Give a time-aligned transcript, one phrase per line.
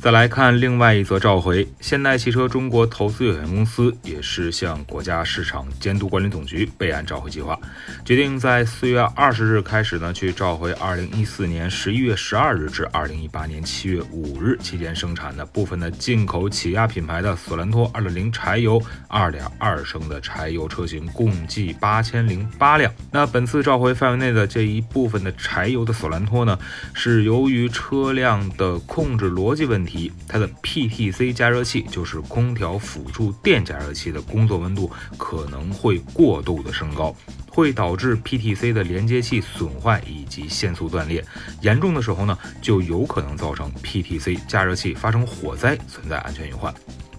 [0.00, 7.58] 再来看另外一则召回，现代汽车中国投资有限公司也是向国家市场监督管理总局备案召回计划，
[8.04, 22.90] 决定在四月二十日开始呢，去召回二零一四年十一月十二日至二零一八年七月五日期间生产的部分的进口起亚品牌的索兰托二点零柴油二点二升的柴油车型，共计八千零八辆。
[23.10, 26.56] 那本次召回范围内的这一部分的柴油的索兰托呢，
[26.94, 29.87] 是由于车辆的控制逻辑问题。
[29.88, 37.16] 题它的 PTC 加热器就是空调辅助电加热器的工作温度可能会过度的升高，
[37.50, 41.24] 会导致 PTC 的连接器损坏以及线速断裂，
[41.62, 46.72] 严重的时候呢，就有可能造成 PTC 加热器发生火灾，存在安全隐患。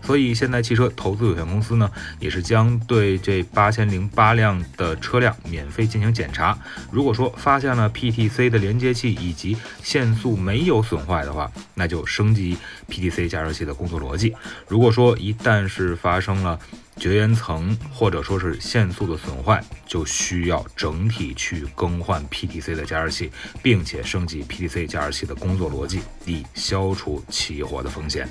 [0.09, 1.87] 所以，现代汽车投资有限公司呢，
[2.19, 6.57] 也是将对这八千零八辆的车辆免费进行检查。
[6.89, 12.57] 如果说发现了 PTC 的连接器以及限速没有损坏的话，那就升级
[12.89, 14.35] PTC 加热器的工作逻辑。
[14.67, 16.59] 如果说一旦是发生了
[16.97, 23.29] 绝缘层或者说是限速的损坏，就需要整体去更换 PTC 的加热器，
[23.61, 28.27] 并且升级 PTC 加热器的工作逻辑，以消除起火的风险。